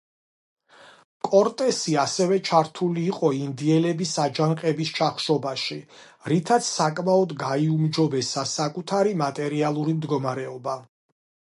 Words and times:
კორტესი 1.27 1.91
ასევე 2.03 2.37
ჩართული 2.47 3.03
იყო 3.09 3.29
ინდიელების 3.39 4.13
აჯანყების 4.23 4.93
ჩახშობაში, 4.99 5.77
რითაც 6.33 6.69
საკმაოდ 6.71 7.35
გაიუმჯობესა 7.43 8.47
საკუთარი 8.55 9.13
მატერიალური 9.25 9.95
მდგომარეობა. 9.99 10.75